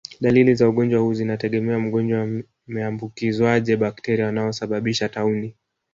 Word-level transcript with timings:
Dalili 0.21 0.55
za 0.55 0.69
ugonjwa 0.69 0.99
huu 1.01 1.13
zinategemea 1.13 1.79
mgonjwa 1.79 2.27
ameambukizwaje 2.69 3.77
bakteria 3.77 4.25
wanaosababisha 4.25 5.09
tauni 5.09 5.55